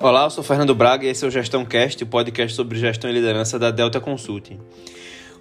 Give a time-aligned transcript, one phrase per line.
[0.00, 3.10] Olá, eu sou Fernando Braga e esse é o Gestão Cast, o podcast sobre gestão
[3.10, 4.56] e liderança da Delta Consulting.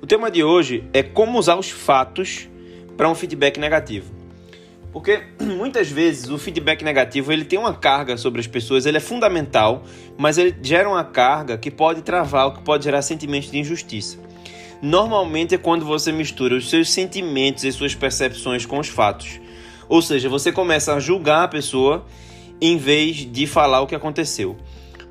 [0.01, 2.49] O tema de hoje é como usar os fatos
[2.97, 4.11] para um feedback negativo.
[4.91, 8.99] Porque muitas vezes o feedback negativo ele tem uma carga sobre as pessoas, ele é
[8.99, 9.83] fundamental,
[10.17, 14.17] mas ele gera uma carga que pode travar, que pode gerar sentimentos de injustiça.
[14.81, 19.39] Normalmente é quando você mistura os seus sentimentos e suas percepções com os fatos.
[19.87, 22.07] Ou seja, você começa a julgar a pessoa
[22.61, 24.55] em vez de falar o que aconteceu.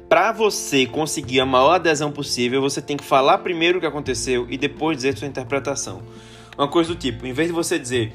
[0.09, 4.47] Para você conseguir a maior adesão possível, você tem que falar primeiro o que aconteceu
[4.49, 6.03] e depois dizer sua interpretação.
[6.57, 8.15] Uma coisa do tipo, em vez de você dizer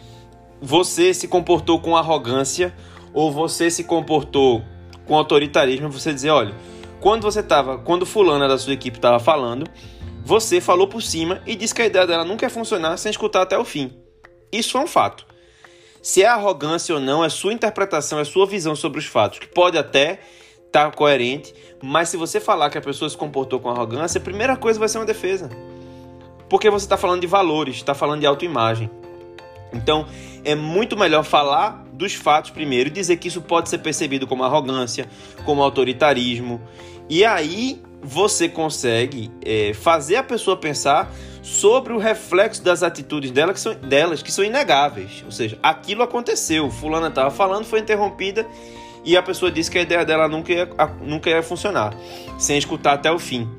[0.62, 2.73] você se comportou com arrogância
[3.13, 4.63] ou você se comportou
[5.05, 6.55] com autoritarismo, você dizer, olha,
[7.00, 9.66] quando você estava, quando fulana da sua equipe estava falando,
[10.23, 13.41] você falou por cima e disse que a ideia dela não quer funcionar sem escutar
[13.41, 13.91] até o fim.
[14.52, 15.25] Isso é um fato.
[16.02, 19.48] Se é arrogância ou não, é sua interpretação, é sua visão sobre os fatos, que
[19.48, 20.20] pode até
[20.66, 24.23] estar tá coerente, mas se você falar que a pessoa se comportou com arrogância, a
[24.23, 25.50] primeira coisa vai ser uma defesa.
[26.50, 28.90] Porque você está falando de valores, está falando de autoimagem.
[29.73, 30.06] Então,
[30.44, 34.44] é muito melhor falar dos fatos primeiro e dizer que isso pode ser percebido como
[34.44, 35.08] arrogância,
[35.45, 36.62] como autoritarismo.
[37.08, 43.53] E aí você consegue é, fazer a pessoa pensar sobre o reflexo das atitudes dela,
[43.53, 45.23] que são, delas que são inegáveis.
[45.25, 48.47] Ou seja, aquilo aconteceu, fulana estava falando, foi interrompida
[49.03, 50.69] e a pessoa disse que a ideia dela nunca ia,
[51.02, 51.95] nunca ia funcionar,
[52.38, 53.50] sem escutar até o fim.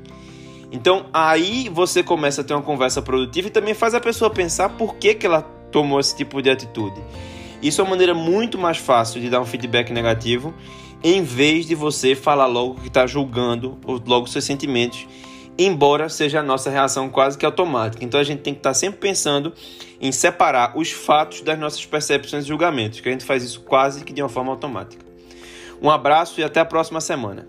[0.71, 4.69] Então aí você começa a ter uma conversa produtiva e também faz a pessoa pensar
[4.69, 6.99] por que, que ela tomou esse tipo de atitude.
[7.61, 10.53] Isso é uma maneira muito mais fácil de dar um feedback negativo,
[11.03, 15.05] em vez de você falar logo que está julgando logo seus sentimentos
[15.57, 18.03] embora seja a nossa reação quase que automática.
[18.03, 19.53] Então a gente tem que estar sempre pensando
[20.01, 24.03] em separar os fatos das nossas percepções e julgamentos, que a gente faz isso quase
[24.03, 25.03] que de uma forma automática.
[25.81, 27.47] Um abraço e até a próxima semana.